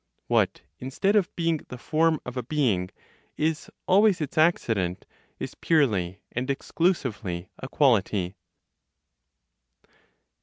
What, 0.25 0.61
instead 0.79 1.15
of 1.15 1.29
being 1.35 1.57
the 1.69 1.77
form 1.77 2.19
of 2.25 2.35
a 2.35 2.41
being, 2.41 2.89
is 3.37 3.69
always 3.87 4.19
its 4.19 4.35
accident, 4.35 5.05
is 5.37 5.53
purely 5.53 6.21
and 6.31 6.49
exclusively 6.49 7.49
a 7.59 7.67
quality. 7.69 8.33